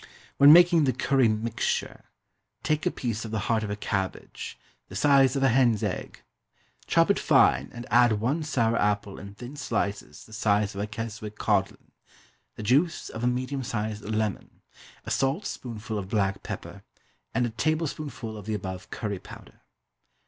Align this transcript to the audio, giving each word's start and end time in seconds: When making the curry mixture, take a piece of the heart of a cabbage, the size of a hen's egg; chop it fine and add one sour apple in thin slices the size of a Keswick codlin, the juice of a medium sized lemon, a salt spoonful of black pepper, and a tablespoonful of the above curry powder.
When 0.37 0.51
making 0.51 0.85
the 0.85 0.93
curry 0.93 1.27
mixture, 1.27 2.05
take 2.63 2.87
a 2.87 2.89
piece 2.89 3.23
of 3.23 3.29
the 3.29 3.37
heart 3.45 3.61
of 3.61 3.69
a 3.69 3.75
cabbage, 3.75 4.57
the 4.87 4.95
size 4.95 5.35
of 5.35 5.43
a 5.43 5.49
hen's 5.49 5.83
egg; 5.83 6.23
chop 6.87 7.11
it 7.11 7.19
fine 7.19 7.69
and 7.71 7.85
add 7.91 8.13
one 8.13 8.41
sour 8.41 8.81
apple 8.81 9.19
in 9.19 9.35
thin 9.35 9.55
slices 9.55 10.25
the 10.25 10.33
size 10.33 10.73
of 10.73 10.81
a 10.81 10.87
Keswick 10.87 11.37
codlin, 11.37 11.91
the 12.55 12.63
juice 12.63 13.09
of 13.09 13.23
a 13.23 13.27
medium 13.27 13.61
sized 13.61 14.01
lemon, 14.03 14.61
a 15.05 15.11
salt 15.11 15.45
spoonful 15.45 15.99
of 15.99 16.09
black 16.09 16.41
pepper, 16.41 16.81
and 17.35 17.45
a 17.45 17.51
tablespoonful 17.51 18.35
of 18.37 18.47
the 18.47 18.55
above 18.55 18.89
curry 18.89 19.19
powder. 19.19 19.61